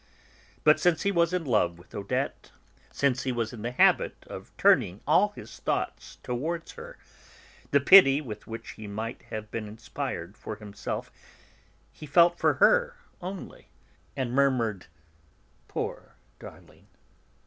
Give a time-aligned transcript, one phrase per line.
[0.63, 2.51] But since he was in love with Odette,
[2.91, 6.97] since he was in the habit of turning all his thoughts towards her,
[7.69, 11.11] the pity with which he might have been inspired for himself
[11.91, 13.69] he felt for her only,
[14.17, 14.87] and murmured:
[15.67, 16.87] "Poor darling!"